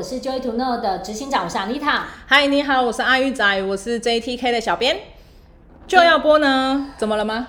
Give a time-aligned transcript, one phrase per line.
[0.00, 2.04] 我是 Joy to Know 的执行长，我是 Anita。
[2.26, 4.96] 嗨，你好，我是阿玉仔，我是 JTK 的小编。
[5.90, 6.86] 就要播呢？
[6.96, 7.48] 怎么了吗？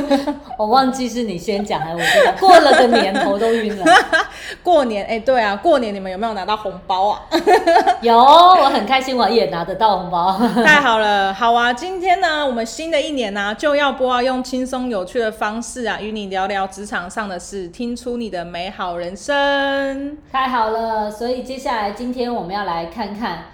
[0.56, 2.34] 我忘记是你先讲还是我先讲？
[2.38, 3.84] 过了个年头都晕了。
[4.64, 7.20] 过年哎、欸，对啊，过年你们有没有拿到红包啊？
[8.00, 10.40] 有，我很开心，我也拿得到红包。
[10.64, 11.70] 太好了，好啊！
[11.70, 20.16] 今天呢，我们新的一年呢、啊，就要播啊，用轻松有趣的方式啊，与你聊聊职场上的事，听出你的美好人生。
[20.32, 23.44] 太好了，所以接下来今天我们要来看看，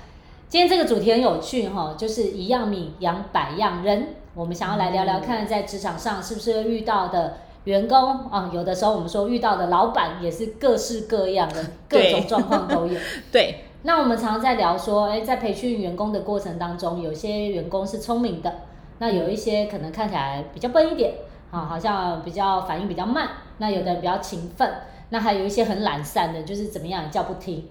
[0.49, 4.15] 今天这个主题很有趣哈，就是一样米养百样人。
[4.35, 8.51] 我们想要来聊聊看，在职场上是不是遇到的员工啊？
[8.51, 12.99] 有的时候我们说遇到的老板也是各式各样的， 各种状况都有。
[13.31, 13.65] 对。
[13.83, 18.61] 那我们常常在聊说，哎，在培训员工的过程当中，有些员工是聪明的，
[19.01, 21.13] 那有一些可能看起来比较笨一点，
[21.51, 23.29] 啊，好像比较反应比较慢。
[23.59, 24.73] 那有的人比较勤奋，
[25.11, 27.69] 那还有一些很懒散的，就是怎么样也叫不听。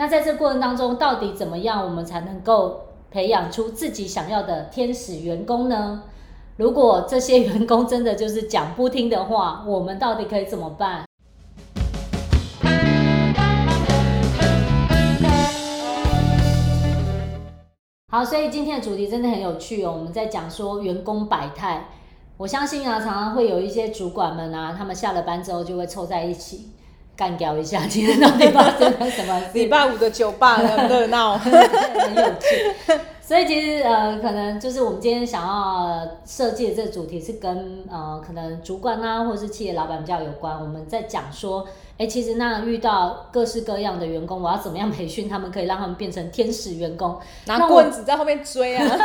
[0.00, 2.82] 那在这过程当中，到底怎么样我们才能够？
[3.10, 6.02] 培养出自己想要的天使员工呢？
[6.56, 11.04] 如果这些员工真的就是讲不听的话，我们到底可以怎么办？
[18.12, 19.94] 好，所以今天的主题真的很有趣哦。
[19.96, 21.88] 我们在讲说员工百态，
[22.36, 26.72] 我相信啊，常常会有一些主管们啊，他们下了班之后就会凑在一起
[27.18, 29.42] 干掉一下，今天到底发生了什么？
[29.52, 32.96] 礼拜五的酒吧很热闹， 很有趣。
[33.28, 40.58] 所以其实呃，可能就是我们今天想要设计的这个主题是跟呃，可能主管啊，或者是企业老板比较有关。
[40.58, 41.68] 我们在讲说，
[41.98, 47.18] 哎，其实那遇到各式各样的员工，我要怎么样培训他们，可以让他们变成天使员工？
[47.44, 48.96] 拿棍子在后面追啊？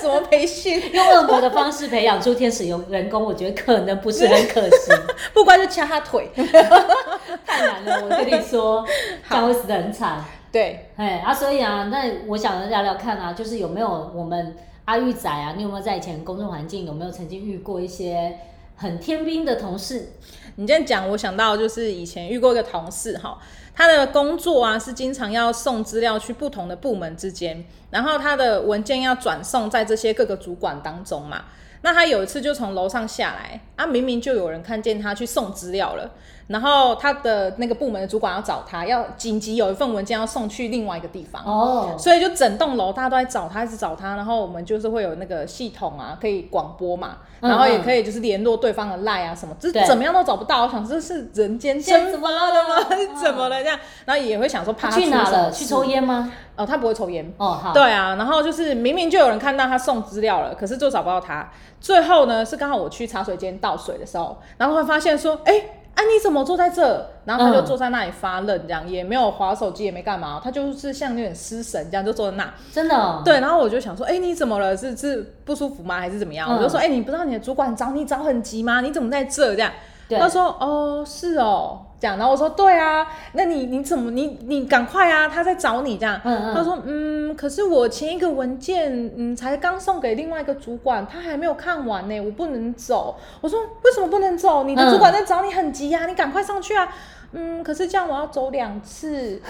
[0.00, 0.90] 怎么培训？
[0.94, 4.96] 用恶魔的方式培养出天使员员工， 我觉得可能不是很可行。
[5.34, 6.30] 不乖就掐他腿，
[7.44, 8.02] 太难了。
[8.02, 8.82] 我跟你说，
[9.28, 10.24] 这样会死的很惨。
[10.50, 18.38] 对，哎啊，所以啊，那我想聊聊看啊，就是有没有我们阿玉仔啊，你有没有在以前工作环境有没有曾经遇过一些
[18.76, 20.12] 很天兵的同事？
[20.56, 23.38] 你这样讲，我想到就是以前遇过一个同事哈，
[23.74, 31.44] 他的工作啊是经常要送资料去不同的部门之间，然后他的文件要转送在这些各个主管当中嘛。
[31.82, 36.10] 那他有一次就从楼上下来，啊，明明就有人看见他去送资料了，
[36.48, 52.88] 然后他的那个部门的主管要找他，要紧急有一份文件要送去另外一个地方，哦，所以就整栋楼大家都在找他，一直找他，然后我们就是会有那个系统啊，可以广播嘛，然后也可以就是联络对方的 line 啊什么，就是、怎么样都找不到，我想这是人间蒸发了吗？
[53.22, 53.78] 怎么了这样？
[54.06, 55.50] 然后也会想说怕他去哪了？
[55.50, 56.32] 去抽烟吗？
[56.56, 57.30] 哦，他不会抽烟。
[57.36, 57.72] 哦，好。
[57.72, 61.48] 对啊，然后就是明明就有人看到他送资料了，可是就找不到他。
[61.80, 65.54] 最后呢，是刚好我去茶水间倒水的时候，然后会发现说，哎，
[65.98, 67.04] 啊你怎么坐在这？
[67.24, 72.54] 然后他就坐在那里发愣，这样、嗯、也没有划手机，也没干嘛，他就是像有点失神这样就坐在那。
[72.72, 73.20] 真的、哦？
[73.24, 74.76] 对，然后我就想说，哎，你怎么了？
[74.76, 75.98] 是是不舒服吗？
[75.98, 76.48] 还是怎么样？
[76.48, 78.80] 嗯、我就说，哎，你不知道你的主管找你找很急吗？
[78.80, 79.56] 你怎么在这？
[79.56, 79.72] 这样。
[80.08, 86.20] 对他说：“哦，是哦，这样。”然后我说：“对啊，那你你怎么你你赶快啊，他在找你这样。
[86.24, 94.64] 嗯嗯”他说：“嗯，可是我前一个文件嗯才刚送给另外一个主管，他还没有看完呢，我不能走。”我说：“为什么不能走？
[94.64, 96.88] 你的主管在找你很急呀、你赶快上去啊。”
[97.32, 99.40] 嗯，可是这样我要走两次，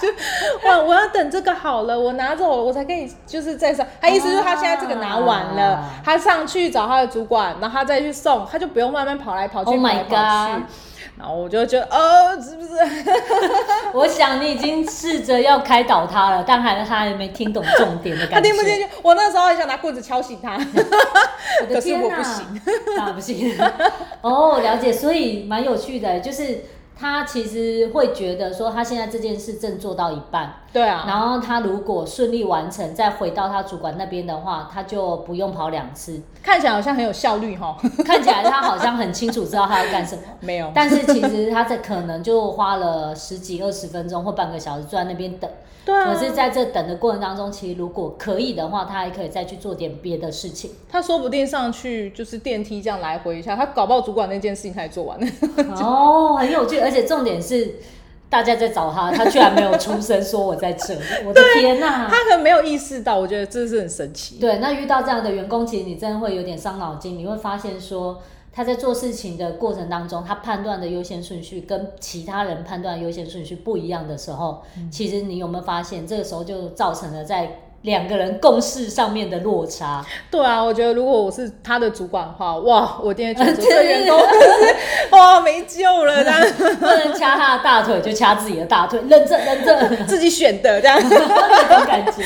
[0.00, 0.08] 就
[0.66, 3.86] 哇，我要等这个好了，我拿走了我才可以就是再上。
[4.00, 10.64] 他意思是他现在这个拿完了，啊、他上去找他的主管，然后他再去送，他就不用慢慢跑来跑去，跑来跑去。
[11.20, 12.70] Oh 然后我就觉得，哦，是不是？
[13.92, 18.34] 我想你已经试着要开导他了，但还是他还没听懂重点的感觉。
[18.36, 18.88] 他听不进去。
[19.02, 22.62] 我那时候还想拿棍子敲醒他，我的天哪，可是我不行，
[22.96, 23.58] 那不行。
[24.22, 26.64] 哦，了解，所以蛮有趣的，就是。
[27.00, 45.50] 他其实会觉得说，他现在这件事正做到一半，对啊，然后他如果顺利完成，再回到他主管那边的话，他就不用跑两次，看起来好像很有效率哈， 看起来他好像很清楚知道他要干什么，没有，但是其实他这可能就花了十几二十分钟或半个小时坐在那边等。
[45.84, 50.70] 对啊，可是在这等的过程当中，其实如果可以的话，他还可以再去做点别的事情。
[50.86, 55.26] 他说不定上去就是电梯这样来回一下，他搞不好主管那件事情他也做完了。
[55.82, 57.76] 哦，很有趣，而且重点是
[58.30, 61.00] 大家在找他，他居然没有出声说我在这里。
[61.26, 64.38] 我的天哪，他可能没有意识到，我觉得这是很神奇。
[64.38, 68.20] 对，那遇到这样的员工，其实你真的会有点伤脑筋，你会发现说。
[68.50, 80.04] 他在做事情的过程当中，他判断的优先顺序跟其他人判断优先顺序不一样的时候，嗯、其实你有没有发现，这个时候就造成了在两个人共事上面的落差。
[80.30, 84.20] 对啊，我觉得如果我是他的主管的话，哇，我今天觉得 这个员工
[85.18, 86.40] 哇没救了，这样。
[86.78, 90.98] 不能掐他的大腿就掐自己的大腿，认证认证， 自己选的这样。
[91.02, 92.22] 那种感觉，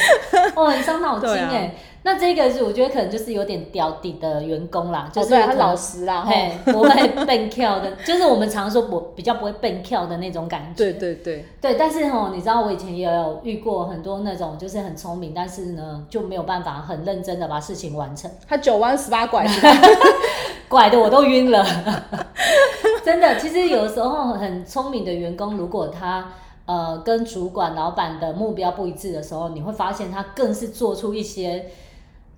[0.55, 1.75] 哦，很伤脑筋哎。
[2.05, 10.85] 那这个是我觉得可能就是有点屌底的员工啦，就是他老实啦，嘿，不会笨跳的， 就是我们常说不比较不会笨跳的那种感觉。
[10.85, 18.29] 对对对对，但是吼，你知道我以前也有遇过很多那种就是很聪明，但是呢就没有办法很认真的把事情完成。
[18.49, 19.47] 他九弯十八拐，
[20.69, 21.65] 拐的我都晕了。
[23.05, 26.33] 真的，其实有时候很聪明的员工，如果他
[26.67, 31.67] 呃跟主管老板的目标不一致的时候，你会发现他更是做出一些。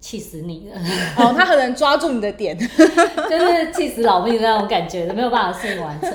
[0.04, 0.78] 气死你了！
[1.16, 6.10] 哦，他很能抓住你的点， 就是气死老命的那种感觉，没有办法事情完成。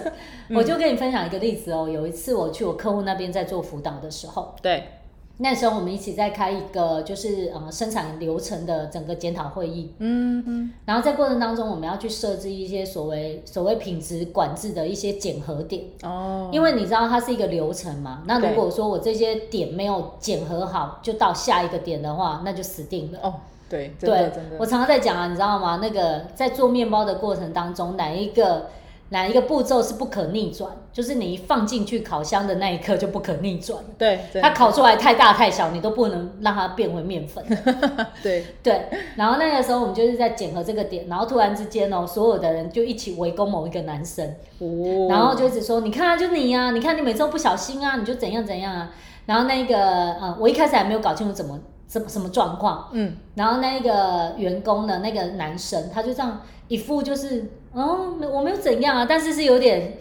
[0.49, 4.89] 嗯、我就跟你分享一个例子哦，有一次我去我客户那边在做辅导的时候，对，
[5.37, 15.83] 那时候我们一起在开一个就是呃生产流程的整个检讨会议，嗯嗯，然后在过程当中我们要去设置一些所谓所谓品质管制的一些检核点。
[16.03, 23.17] 哦，因为你知道它是一个流程嘛，那如果说我这些点没有检核好，就到下一个点的话，那就死定了。
[23.23, 23.33] 哦。
[23.69, 25.79] 对对，我常常在讲啊，你知道吗？
[25.81, 28.67] 那个在做面包的过程当中，哪一个
[29.09, 30.69] 哪一个步骤是不可逆转？
[30.91, 33.79] 就是你一放进去烤箱的那一刻就不可逆转。
[33.97, 37.43] 对，它烤出来太大太小，你都不能让它变回面粉。
[38.21, 38.85] 对对，
[39.15, 44.27] 然后那个时候我们就是在检核这个点，然后突然之间哦，所有的人就一起围攻某一个男生，
[44.57, 48.91] 哦，然后就一直说，你看啊，就你啊，你看你每次都不小心啊，你就怎样怎样啊。
[49.27, 49.77] 然后那个
[50.13, 51.59] 呃，我一开始还没有搞清楚怎么。
[51.89, 52.87] 什么什么状况？
[52.91, 59.97] 嗯，然后那个员工的那个男生，他就这样一副就是，哦，我没有怎样啊，但是是有点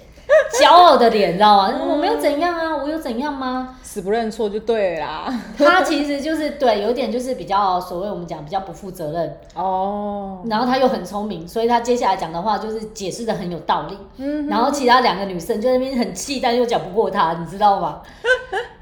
[0.61, 1.75] 骄傲的脸，你知道吗？
[1.89, 3.77] 我没有怎样啊，我有怎样吗？
[3.83, 5.33] 死不认错就对啦。
[5.57, 10.43] 他其实就是对，有点就是比较所谓我们讲比较不负责任哦。
[10.45, 13.97] 然后他又很聪明，所以他接下来讲的话就是解释的很有道理。
[14.19, 14.47] 嗯。
[14.47, 18.03] 然后其他两个女生就在那边很气，但又讲不过他，你知道吗？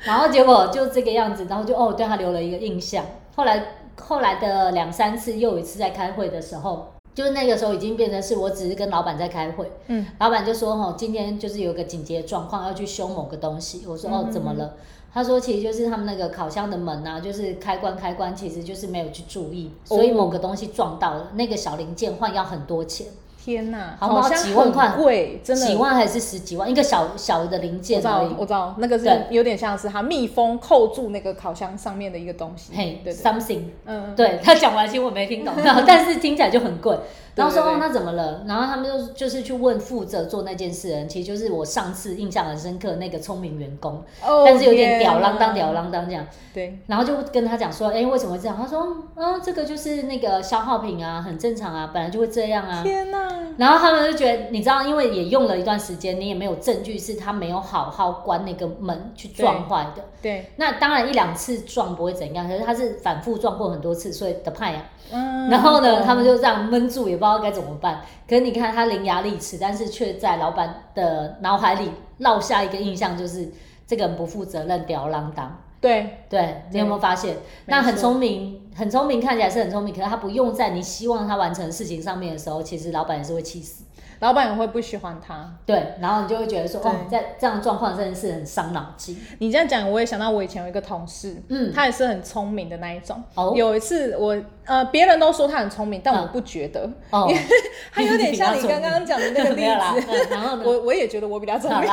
[0.06, 3.04] 然后结果就这个样子，然后就哦对他留了一个印象。
[3.34, 9.70] 后来后来的两三次，又有一次在开会的时候，就是那个时候已经变成是我只是跟老板在开会。
[9.88, 10.06] 嗯。
[10.20, 14.74] 老板就说：“哦，今天就是有个紧急状况，要去修某个东西。”我说：“哦，怎么了？”
[15.12, 23.06] 他说：“其实就是他们那个烤箱的门啊，就是开关开关，其实就是没有去注意，所以某个东西撞到了，那个小零件换要很多钱。”
[23.46, 24.28] 天呐，好不好？
[24.28, 26.68] 几万块，贵，真的几万还是十几万？
[26.68, 28.34] 一个小小的零件而已。
[28.36, 32.72] 我知道，我知道，那个是有点像是它密封扣住那个烤箱上面的一个东西。
[32.74, 35.54] 嘿，对，something，嗯，对他讲完，其实我没听懂，
[35.86, 36.98] 但是听起来就很贵。
[37.36, 38.42] 然后说哦，那怎么了？
[38.48, 44.02] 然后他们就就是去问负责做那件事的人，其实就是我上次印象很深刻那个聪明员工，
[44.44, 46.26] 但是有点吊儿郎当、吊儿郎当这样。
[46.54, 46.78] 对。
[46.86, 48.56] 然后就跟他讲说，哎，为什么会这样？
[48.58, 52.82] 他说，嗯，这个就是那个消耗品啊，很正常啊，本来就会这样啊。
[52.82, 53.35] 天哪！
[53.56, 60.04] 然后他们就觉得，你知道，因为也用了一段时间，你也没有证据是他没有好好关那个门去撞坏的。
[60.20, 60.50] 对。
[60.56, 64.84] 那当然一两次撞不会怎样，可是他是反复撞过很多次，所以的派呀。
[65.12, 68.02] 嗯， 然后呢，他们就这样闷住，也不知道该怎么办。
[68.28, 71.90] 可是你看他伶牙俐齿，但是却在老板的脑海里
[72.20, 73.48] 烙下一个印象，就是
[73.86, 75.56] 这个人不负责任、吊儿郎当。
[75.80, 77.36] 对对，你有没有发现？
[77.66, 83.84] 那很聪明，很聪明，看起来是很聪明，可是他不用在你希望他完成的事情上面的时候，其实老板也是会气死。
[84.20, 89.14] 老板也会不喜欢他，对，然后你就会觉得说，哦，在这样的状况真的是很伤脑筋。
[89.40, 93.22] 你这样讲，我也想到我以前有一个同事，嗯，他也是很聪明的那一种。
[93.34, 97.30] 哦，有一次我，呃，别人都说他很聪明，但我不觉得，哦，
[97.92, 100.26] 他有点像你刚刚讲的那个 例子。
[100.30, 101.86] 然后呢， 我我也觉得我比较聪明。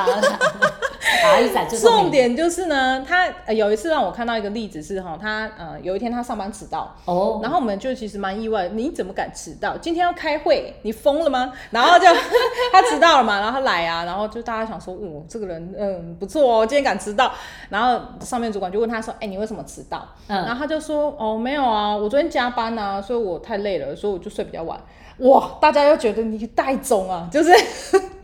[1.81, 9.75] 重点就是呢，他有一次让我看到一个例子是哈，他呃有一天他上班迟到，哦，然后我们就其实蛮意外，你怎么敢迟到？
[9.77, 11.51] 今天要开会，你疯了吗？
[11.71, 12.05] 然后就。
[12.71, 17.31] 他迟到了嘛，然后他来啊，然后就大家想说，哦，这个人嗯不错哦，今天敢迟到。
[17.69, 20.07] 然后上面主管就问他说，哎、欸，你为什么迟到？
[20.27, 24.79] 嗯，然后他就说，哦，没有啊，我昨天加班啊，所以我太累了，所以我就睡比较晚。
[25.19, 27.51] 哇，大家又觉得你带种啊，就是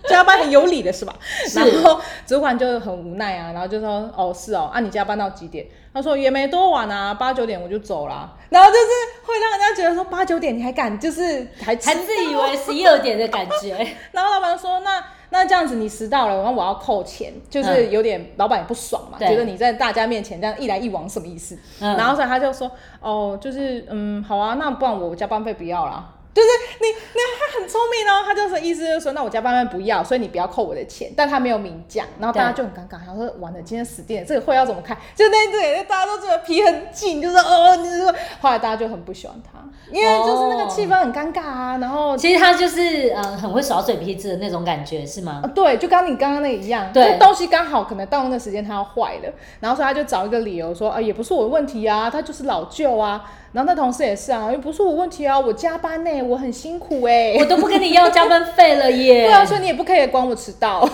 [0.09, 1.15] 加班很有理的是吧？
[1.47, 1.59] 是。
[1.59, 5.65] 然后主管就很无奈啊，然后就说，哦，是哦，啊，你加班到几点？
[5.91, 8.31] 他说也没多晚啊，八九点我就走了。
[8.49, 8.85] 然后就是
[9.25, 13.75] 会让人家觉得说八九点你还敢，就是还还自以为十一二点的感觉。
[14.11, 21.57] 然后老板说那那这样子你迟到了，然后我要扣钱，就是有点老板也不爽嘛，觉得你在大家面前这样一来一往什么意思？
[21.79, 26.07] 然后所以他就说哦，就是嗯好啊，那不然我加班费不要啦。
[26.31, 26.47] 就是
[26.79, 34.95] 你，那他很聪明哦，他就是意思就是说，那我加班费不要，所以你不要扣我的钱，但他没有明讲，然后大家就很尴尬，然后说完了，今天死定了，这个会要怎么开？
[35.15, 39.59] 就那对，大家都觉得皮很紧，就是哦，你说，后来大家就很不喜欢他，
[39.91, 41.77] 因为就是那个气氛很尴尬啊。
[41.79, 45.41] 然后其实他就是嗯很会耍嘴皮子的那种感觉，是吗？
[45.43, 53.29] 啊、对，就刚你刚刚那一样，对，东西刚好可能到那个时间他要坏了，然后所以他就找一个理由说，啊、呃，也不是我的问题啊，他就是老旧啊。
[53.51, 59.25] 然后那同事也是啊，又不是我问题啊，我加班呢，我很辛苦哎，我都不跟你要加班费了耶。
[59.27, 60.87] 对啊，所以你也不可以管我迟到，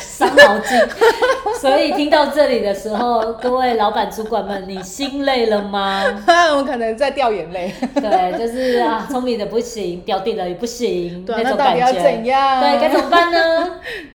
[0.00, 0.78] 伤脑筋。
[1.60, 6.02] 所以听到这里的时候，各位老板主管们，你心累了吗？
[6.56, 7.72] 我可能在掉眼泪。
[7.94, 11.80] 对，就是啊，聪明的不行，掉地了也不行，对那种感觉。
[11.80, 12.60] 那到底要怎样？
[12.62, 13.70] 对，该怎么办呢？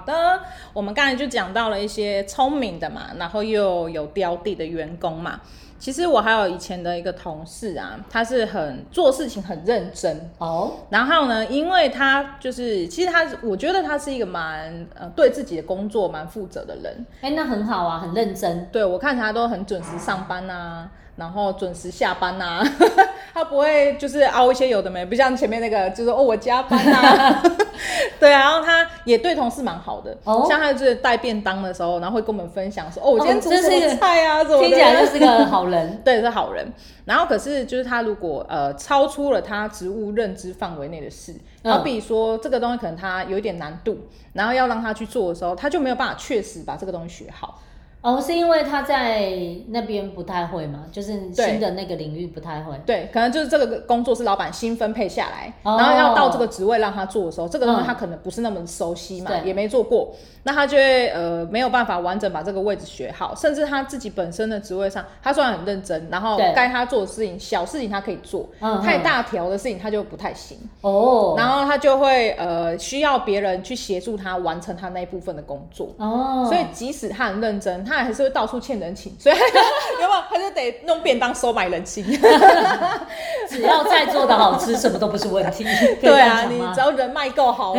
[0.00, 0.40] 好的，
[0.72, 5.38] 我们刚才就讲到了一些聪明的嘛，然后又有雕地的员工嘛。
[5.78, 10.72] 其实我还有以前的一个同事啊，他是很做事情很认真哦。
[10.88, 17.04] 然后呢，因为他就是，其实他我觉得他是一个蛮呃对自己的工作蛮负责的人。
[17.20, 18.66] 哎，那很好啊，很认真。
[18.72, 20.88] 对，我看他都很准时上班啊。
[21.20, 22.66] 然后准时下班呐、啊，
[23.34, 27.42] 他不会就是凹一些有的没，不像前面那个就是哦我加班呐、啊，
[28.18, 36.66] 对啊，然后他也对同事蛮好的，哦、像他就是带便当的时候，然后会跟我们分享说哦我今天煮什么菜啊，听起来就是个好人， 对，是好人。
[37.04, 41.34] 然后可是就是他如果呃超出了他职务认知范围内的事，
[41.64, 43.98] 好比说这个东西可能他有一点难度，
[44.32, 47.60] 然后要让他去做的时候，他就没有办法确实把这个东西学好。
[48.02, 49.30] 哦，是因为他在
[49.68, 52.74] 那边不太会嘛，就是新的那个领域不太会。
[52.86, 60.10] 对，可能就是这个工作是老板新分配下来，哦、然后要到这个职位让他做的时候，这个东西他可能不是那么熟悉嘛，嗯、也没做过，
[60.44, 70.56] 那他就会呃没有办法完整把这个位置学好，甚至他自己本身的职位上，他虽然很认真，然后该他做的事情，小事情他可以做，嗯、太大条的事情他就不太行。
[70.80, 75.90] 哦，然后他就会呃需要别人去协助他完成他那一部分的工作。
[75.98, 77.84] 哦，所以即使他很认真。
[77.90, 79.34] 他还是会到处欠人情，所以
[80.00, 80.22] 有没有？
[80.30, 82.04] 他就得弄便当收买人心。
[83.48, 85.64] 只要在做的好吃，什么都不是问题。
[86.00, 87.74] 对啊，你只要人脉够好，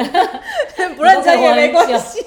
[0.96, 2.20] 不认真也没关系。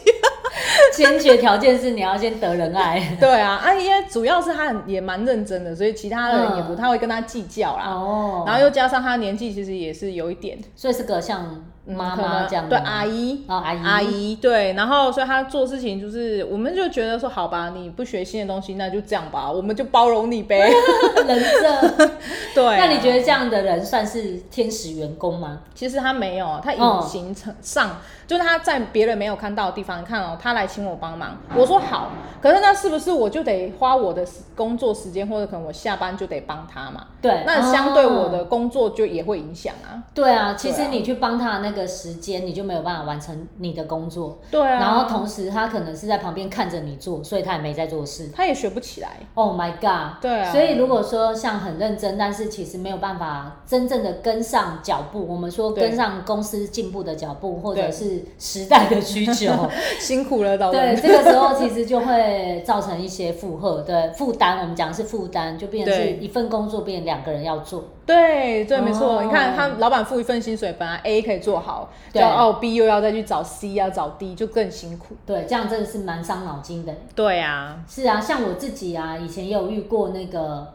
[0.93, 3.17] 先决条件是你要先得人爱。
[3.21, 7.91] 对啊，啊，因为主要是他也蛮认真的，所以其他人也不太会跟他计较啦。
[7.91, 11.65] 哦，然后又加上他年纪其实也是有一点，所以是个像。
[11.87, 20.71] 妈妈这样对阿姨哦，阿姨阿姨对，然后所以他做事情就是，我们就觉得说好吧，你不学新的东西，那就这样吧，我们就包容你呗。
[21.27, 22.09] 人设
[22.55, 25.61] 对、啊，那你觉得这样的人算是天使员工吗？
[25.75, 27.89] 其实他没有，他隐形成上。
[27.91, 32.11] 哦就是他在别人没有看到的地方，你看哦，他来请我帮忙，我说好，
[32.41, 34.27] 可是那是不是我就得花我的
[34.57, 37.05] 工作时间，或者可能我下班就得帮他嘛？
[37.21, 40.01] 对，那相对我的工作就也会影响啊。
[40.15, 44.39] 对啊，其实你去帮他那个时间，你就没有办法完成你的工作。
[44.51, 49.21] 对啊，然后同时他可能是在旁边看着你做，所以他也没在做事，他也学不起来。
[49.35, 50.21] Oh my god！
[50.21, 59.01] 对啊，所以如果说像很认真，但是其实没有办法真正的跟上脚步，我们说跟上公司进步的脚步，或者是时代的。
[59.01, 59.53] 需求
[60.01, 64.59] 辛苦了，对，这个时候其实就会造成一些负荷，对，负担。
[64.61, 67.85] 我们讲的是负担，就变成是一份工作变成两个人要做。
[68.07, 69.19] 对对，没错。
[69.19, 75.17] 哦、你看他老板付一份薪水，本来 A 可以做好，对，哦 B 又要再去找 C，要找 D，就更辛苦。
[75.25, 76.95] 对，这样真的是蛮伤脑筋的。
[77.15, 80.73] 对啊，是啊，像我自己啊，以前也有遇过那个。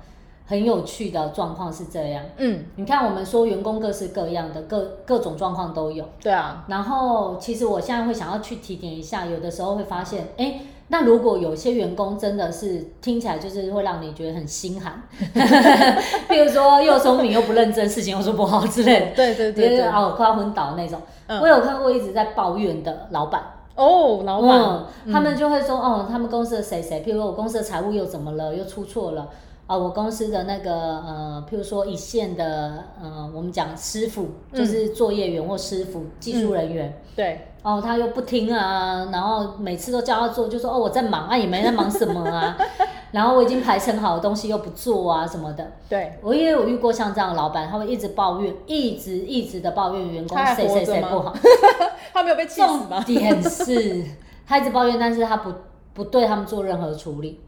[0.50, 6.65] 很有趣的状况是这样，嗯，你看我们说员工各式各样的各各种状况都有，对啊。
[6.68, 15.03] 然后其实我现在会想要去提点一下，有的时候会发现，哎，那如果有些员工真的是听起来就是会让你觉得很心寒，
[16.27, 21.00] 比如说又聪明又不认真，事情又做不好之类的，对 对对，对，哦快要昏倒那种。
[21.27, 23.39] 嗯、我有看过一直在抱怨的老板，
[23.75, 29.29] 哦，老板，嗯、他们就会说，哦，他们公司的谁谁，譬如说我公司的财务又怎么了，又出错了。
[29.70, 42.58] 啊、哦，我公司的那个呃，譬如说一线的呃，我们讲师傅，就是作业员或师傅、嗯、技术人员，嗯、对，哦，他又不听啊，然后每次都叫他做，就说哦我在忙啊，也没在忙什么啊，
[43.14, 51.32] 然后我已经排成好的东西又不做啊什么的，对，我也有遇过像这样的老板，他会一直抱怨，一直一直的抱怨员工谁谁谁不好，
[52.12, 53.04] 他没有被气死吗？
[53.06, 54.04] 重点是，
[54.48, 55.54] 他一直抱怨，但是他不
[55.94, 57.40] 不对他们做任何处理。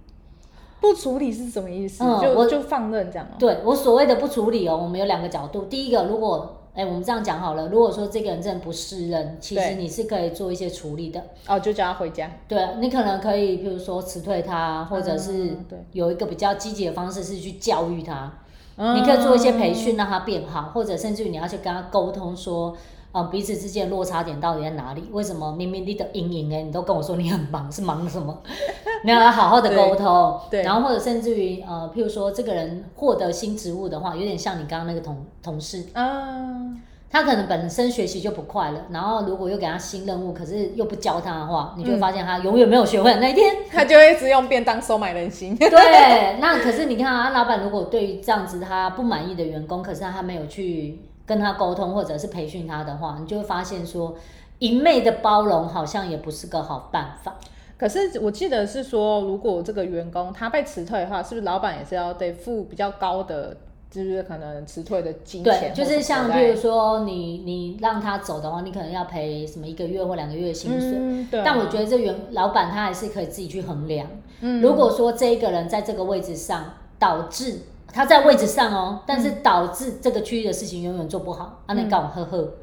[0.81, 2.03] 不处理是什么意思？
[2.03, 3.27] 嗯、就我就放任这样。
[3.37, 5.65] 对，我所谓的不处理哦，我们有两个角度。
[5.65, 11.23] 第一个，如果哎，我们这样讲好了，如果说这个人真的不适任，其实你是可以做一些处理的。
[11.47, 12.31] 哦，就叫他回家。
[12.47, 15.55] 对，你可能可以，比如说辞退他，或者是
[15.91, 18.33] 有一个比较积极的方式是去教育他。
[18.77, 22.75] 嗯、你可以做一些培训让他变好，或者甚至于你要去跟他沟通说。
[23.11, 25.03] 啊，彼此之间落差点到底在哪里？
[25.11, 28.41] 为什么明明你的阴影哎，你都跟我说你很忙，是忙什么？
[29.03, 45.53] 你要好好的沟通，对，然后或者甚至于呃，譬如说这个人获得新职务的话，有点像你刚刚那个同同事，嗯，他可能本身学习就不快乐，然后如果又给他新任务，可是又不教他的话，你就会发现他永远没有学会的那一天，嗯、他就会一直用便当收买人心。
[45.57, 50.99] 对， 那可是你看啊，老板如果对于这样子他不满意的员工，可是他没有去。
[51.31, 54.13] 跟他沟通或者是培训他的话，你就会发现说，
[54.59, 57.37] 一昧的包容好像也不是个好办法。
[57.77, 63.55] 可是我记得是说，如果这个员工他被辞退的话，是不是老板也是要得付比较高的，
[63.89, 65.71] 就是可能辞退的金钱？
[65.73, 70.91] 对，就是像比如说你你让他走的话，你可能要赔什么一个月或两个月的薪水。
[70.99, 71.43] 嗯，对啊。
[71.45, 74.05] 但我觉得这员老板他还是可以自己去衡量。
[74.41, 76.65] 嗯，如果说这一个人在这个位置上
[76.99, 77.59] 导致。
[77.93, 82.53] 他在位置上哦，但是导致这个区域的事情永远做不好，啊，那告我呵呵。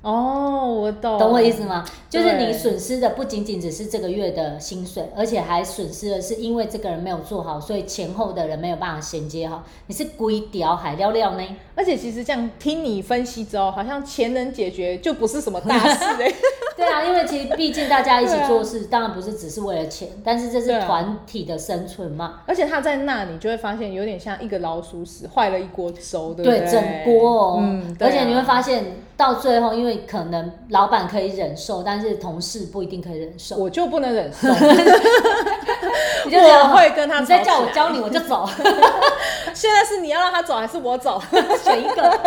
[0.00, 1.84] 哦，我懂，懂我意思吗？
[2.08, 9.64] 就是你损失的不仅仅只是这个月的薪水，而且还损失的是因为这个人没有做好，所以前后的人没有办法衔接好。
[9.88, 11.42] 你是鬼屌海料料呢？
[11.74, 16.34] 而且其实这样听你分析之后，好像钱能解决就不是什么大事哎、 欸。
[16.78, 22.40] 对啊，因为其实毕竟大家一起做事，当然不是只是为了钱，但是这是团体的生存嘛。
[22.46, 26.60] 而且他在那，你就会发现有点像一个老鼠屎坏了一锅粥，对不对？
[26.60, 27.58] 对，整锅哦。
[27.60, 28.84] 嗯，而且你会发现。
[29.18, 33.56] 到最后，因为可能老板可以忍受，但是同事不一定可以忍受。
[33.56, 34.46] 我就不能忍受，
[36.26, 38.48] 你就我会跟他，你再叫我教你，我就走。
[39.54, 41.20] 现在是你要让他走，还是我走？
[41.62, 42.18] 选一个，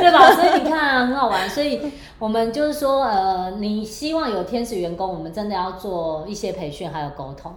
[0.00, 0.32] 对吧？
[0.32, 1.48] 所以你看啊，很好玩。
[1.48, 7.52] 所以我们就是说，呃，你希望有天使员工，我们真的要做一些培训，还有沟通。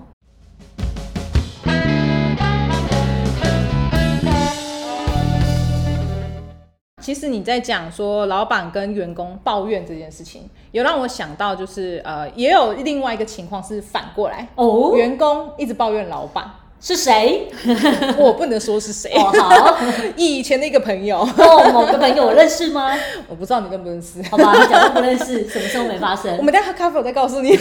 [7.03, 17.51] 其实你在讲说老板跟员工抱怨这件事情，有让我想到就是呃，也有另外一个情况是反过来哦，员工一直抱怨老板是谁？
[18.17, 19.31] 我不能说是谁哦。
[19.37, 19.77] 好，
[20.15, 22.97] 以前的一个朋友哦，某个朋友我认识吗？
[23.27, 24.23] 我不知道你认不认识。
[24.23, 26.37] 好吧，你假装不认识，什么时候没发生？
[26.37, 27.57] 我们等下喝咖啡，我再告诉你。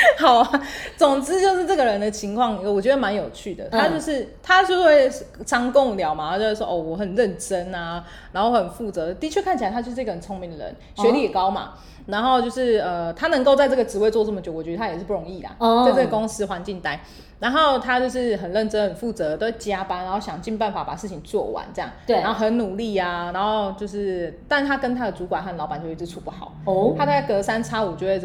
[0.18, 0.62] 好啊，
[0.96, 3.68] 总之就是这个人的情况，我觉得蛮有趣的。
[3.70, 5.10] 他就是、嗯、他就会
[5.46, 9.12] 常跟我聊嘛，他就会说哦，我很认真啊，然后很负责。
[9.14, 11.72] 的确看起来他就是一个很聪明的人，学历也高嘛。
[11.74, 17.00] 哦、然后就是呃，他能够在这个职位做这么久，我觉得他也是不容易啦，哦、在这个公司环境待。
[17.38, 21.90] 然后他就是很认真、很负责，都会加班，然后想尽办法把事情做完，这样。
[22.06, 22.16] 对。
[22.16, 26.52] 然后很努力啊，然后就是，但他跟他的主管和老板就一直处不好。
[26.64, 26.94] 哦。
[26.98, 28.20] 他大概隔三差五就会。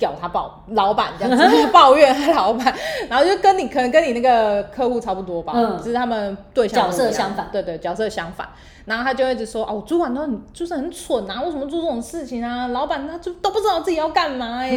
[0.00, 2.74] 叫他抱老板这样子，就是抱怨他老板，
[3.06, 8.48] 然后就跟你可能跟你那个客户差不多吧，嗯，只是他们对象角色相反，对对，角色相反。
[8.86, 12.68] 然后他就一直说哦，主管都很就是很蠢啊，为什么做这种事情啊？
[12.68, 14.74] 老板他就都不知道自己要干嘛哎，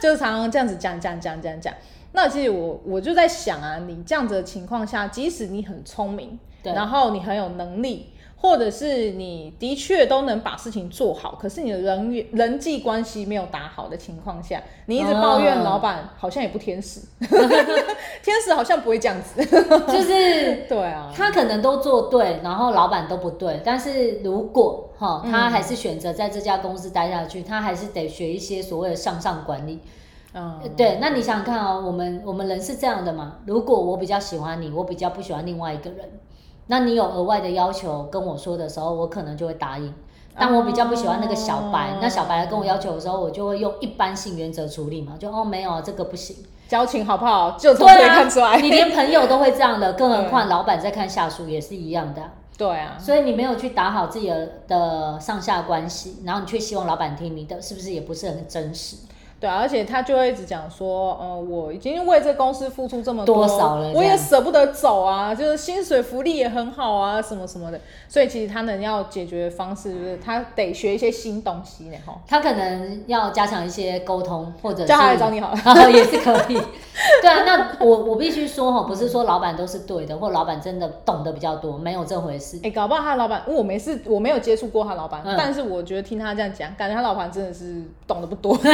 [0.00, 1.72] 就是常常这样子讲讲讲讲讲。
[2.12, 8.10] 那其实我我就在想啊，你这样子的情况下，即使你很聪明，对，然后你很有能力。
[8.46, 17.00] 或者是你的确都能把事情做好，可是你的人缘、人际关系没有打好的情况下，你一直抱怨老板，好像也不天使，
[18.22, 29.80] 天使好像不会这样子，就是 对啊，他可能都做对，然后老板都不对，但是如果哈，他还是选择在这家公司待下去，他还是得学一些所谓的向上管理，
[30.34, 33.38] 嗯，对，那你想想看哦，我们我们人是这样的嘛？
[33.44, 36.08] 如果我比较喜欢你，我比较不喜欢另外一个人。
[36.68, 39.92] 那你有额外的要求跟我说的时候，我可能就会答应。
[40.38, 46.36] 但我比较不喜欢那个小白，哦、那小白来跟我要求的时候，我就会用一般性原则处理嘛，就哦没有这个不行，
[46.68, 48.48] 交情好不好就从这里看出来。
[48.48, 52.22] 啊、你连朋友都会这样的，更何况老板在看下属也是一样的。
[52.58, 54.30] 对啊，所以你没有去打好自己
[54.68, 58.96] 的上下关系，然后你却希望老板听你的，是不是也不是很真实？
[59.38, 67.78] 对啊，而且他就会一直讲说，呃，我已经为这公司付出这么多，多少了，我也舍不得走啊，就是薪水福利也很好啊，什么什么的。
[68.08, 72.18] 所以其实他能要解决的方式，就是他得学一些新东西呢，哈。
[72.26, 76.58] 他可能要加强一些沟通，或者叫他来找你好了，啊， 也是可以。
[77.20, 82.58] 对啊，那我我必须说哈，不是说老板都是对的，或老板真的懂得比较多，没有这回事。
[82.62, 88.58] 哎，搞不好他老板，我没事，我没有接触过他老板，嗯、但是我觉得听他这样讲，感觉他老板真的是懂得不多。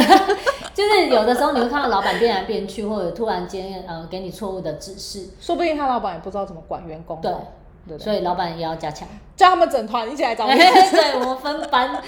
[0.75, 7.19] 就是有的时候你会看到老板变来变去，或者突然间呃给你错误的指示，说不定他老板也不知道怎么管员工。
[7.21, 7.31] 对，
[7.89, 10.55] 对对所以老板也要加强，叫他们整团一起来找你。
[10.57, 12.01] 对，我们分班，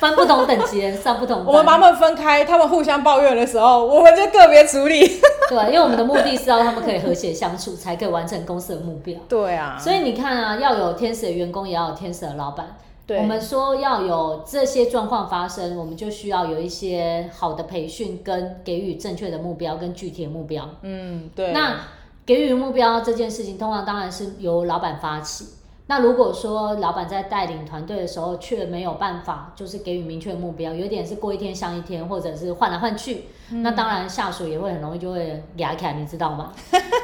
[0.00, 1.46] 分不同等级上不同班。
[1.46, 5.20] 我们把他们分开，他们互相抱怨的时候，我们就个别处理。
[5.48, 9.18] 对，因为我们的目的是要他们可以和谐相处，才可以完成公司的目标。
[9.28, 12.76] 对啊，所以你看啊，要有天使的员工，也要有天使的老板。
[13.06, 20.68] 对，我们说要有这些状况发生，我们就需要有一些好的培训，跟给予正确的目标跟具体的目标。
[20.82, 21.52] 嗯，对。
[21.52, 21.80] 那
[22.24, 25.46] 给予目标这件事情，通常当然是由老板发起。
[25.86, 36.54] 那如果说老板在带领团队的时候，却没有办法，就是给予明确的目标，有点是过一天像一天，或者是换来换去，嗯、那当然下属也会很容易就会压起来，你知道吗？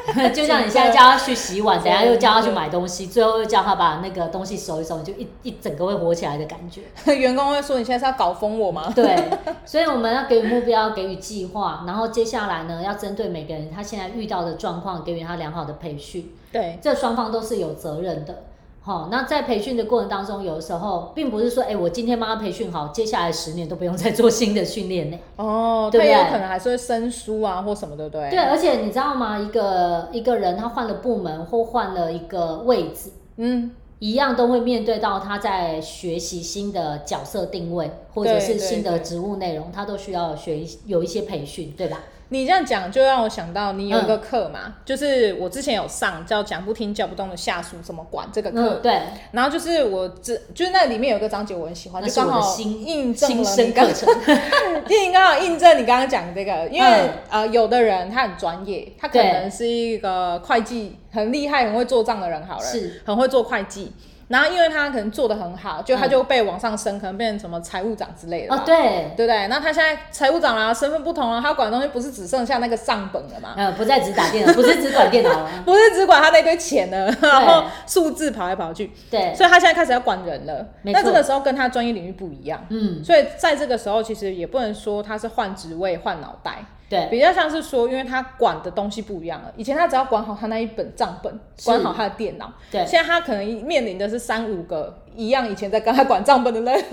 [0.34, 6.82] 就像你现在叫他去洗碗， 等下又叫他去买东西，最后又叫他把那个东西收一收，你就一一整个会火起来的感觉。
[7.14, 9.16] 员工会说：“你现在是要搞疯我吗？”对，
[9.64, 16.32] 所以我们要给予目标，给予计划，然后接下来呢，要针对每个人他现在遇到的状况，给予他良好的培训。
[16.52, 18.44] 对，这双方都是有责任的。
[18.82, 25.18] 好，那在培训的过程当中，有的时候并不是说，哎、欸，我今天帮他培训好，接下来十年都不用 再做新的训练呢。
[25.36, 28.30] 哦，对，有可能还是会生疏啊，或什么，对不对？
[28.30, 29.38] 对，而且你知道吗？
[29.38, 42.00] 一个一个人他换了部门或换了一个位置，嗯，一样都会面对到他在学习新的角色定位，或者是新的职务内容，他都需要学有一些培训，对吧？
[42.30, 48.80] 你这样讲就让我想到，你有一个课嘛、嗯，就是我之前有上叫“讲不听、叫不动的下属怎么管”这个课、嗯。
[48.82, 49.00] 对。
[49.32, 56.88] 然后就是我这，就是那里面有一个章节我很喜欢，就刚好印证了你刚刚， 你刚好印证你刚刚讲的这个，因为、
[57.30, 63.92] 嗯、呃，有的人他很专业，他可能是一个会计很厉害、很会做账的人，好了，是很会做会计。
[64.28, 68.54] 然后，因为他可能做得很好，就他就被往上升，嗯、可能变成什么财务长之类的。
[68.54, 69.48] 哦，对，对不对？
[69.48, 73.54] 那他现在财务长啦，身份不同了，他管的东西不是只剩下那个账本了嘛？
[73.56, 78.92] 呃，不再只打电脑， 不是只管电脑了，不是只管他那堆钱了，然后数字跑来跑去。
[79.10, 80.64] 对，所以他现在开始要管人了。
[80.82, 82.64] 那这个时候跟他专业领域不一样。
[82.68, 86.64] 嗯，所以在这个时候，其实也不能说他是换职位、换脑袋。
[86.90, 89.52] 对，比较像是说，因为他管的东西不一样了。
[89.56, 91.32] 以前他只要管好他那一本账本，
[91.64, 92.52] 管好他的电脑。
[92.68, 96.74] 对，现在他可能面临的是三五个一样以前在跟他管账本的人。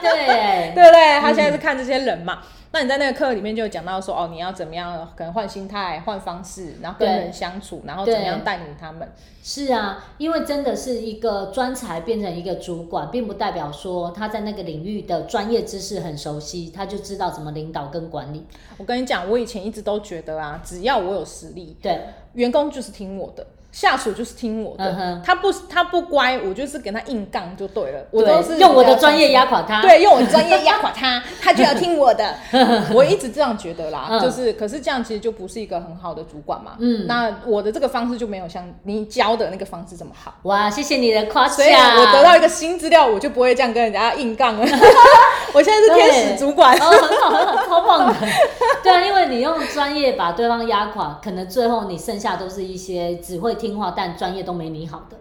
[0.00, 1.20] 对， 对不对？
[1.20, 2.38] 他现在是看这些人嘛。
[2.42, 9.08] 嗯那你在那个课里面就有讲到说，哦，你要怎么样，可能换心态、换方式，然后跟人相处，然后怎么样带领他们？
[9.42, 18.46] 是啊，因为真的是一个专才变成一个主管，并不代表说他在那个领域的专业知识很熟悉，他就知道怎么领导跟管理。
[18.78, 22.00] 我跟你讲，我以前一直都觉得啊，只要我有实力，对，
[22.34, 23.44] 员工就是听我的。
[23.72, 28.00] 下属就是听我的，嗯、他不他不乖，我就是跟他硬杠就对了。
[28.10, 32.34] 我都是用我的专业压垮他，对，用我的专业压垮他， 他就要听我的。
[32.92, 36.72] 我一直这样觉得啦，嗯、就是可是这样其实就不是一个很好的主管嘛。
[36.80, 40.34] 嗯，那我的这个方式就没有像你教的那个方式这么好。
[40.42, 41.54] 哇，谢谢你的夸奖。
[41.54, 44.66] 所以我得到一个新资料，我就不会这样跟人家硬杠了。
[45.54, 48.14] 我现在是天使主管，哦，很好很好，超棒的。
[48.82, 53.56] 对啊，因为你用专业把对方压垮，可能最后你剩下都是一些只会。
[53.60, 55.16] 听话，但专业都没你好的，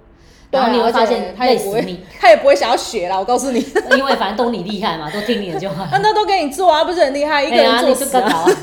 [0.51, 3.19] 然后你会发现他也不会，他也不会想要学啦。
[3.19, 3.59] 我告诉你，
[3.97, 5.85] 因为反正都你厉害嘛，都听你的就好。
[5.91, 7.43] 那那都给你做啊，不是很厉害？
[7.43, 8.45] 一个人做事啊。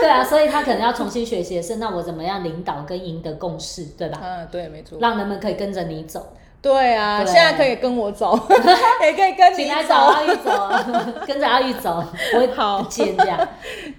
[0.00, 4.18] 对啊，所以他可能要重新学习的是，那我怎么样领导跟赢得共识，对吧？
[4.22, 6.26] 嗯，对，没错，让人们可以跟着你走。
[6.64, 8.34] 对啊对，现在可以跟我走，
[9.04, 10.72] 也可以跟你走，找阿玉走，
[11.28, 12.02] 跟着阿玉走，
[12.34, 13.46] 我会好见这样。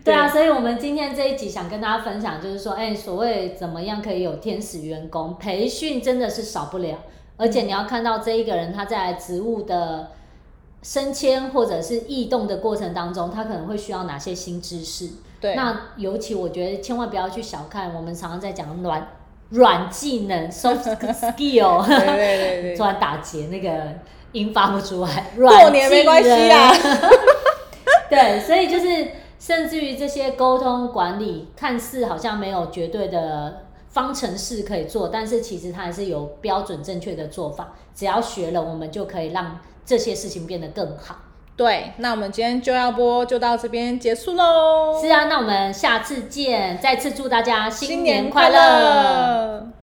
[0.04, 6.98] 对啊，所以我们今天这一集想跟大家分享，就是说，哎、欸，所谓怎么样可以有天使员工，培训真的是少不了，
[7.38, 10.14] 而且你要看到这一个人他在职务的
[10.82, 15.10] 升迁或者是异动的过程当中，他可能会需要哪些新知识。
[15.40, 19.08] 对，那尤其我觉得千万不要去小看，我们常常在讲暖。
[19.50, 23.94] 软技能 （soft skill），对对对对， 突然打结，那个
[24.32, 25.28] 音发不出来。
[25.36, 26.72] 过年没关系啊。
[28.10, 29.08] 对，所以就是，
[29.40, 37.74] 甚至于这些沟通管理，看似好像没有绝对的方程式可以做，但是其实它还是有标准正确的做法。
[37.96, 41.16] 只要学了，我们就可以让这些事情变得更好。
[41.58, 45.00] 对，那我们今天就要播就到这边结束喽。
[45.02, 46.78] 是啊，那我们下次见。
[46.80, 49.85] 再次祝大家新年快乐。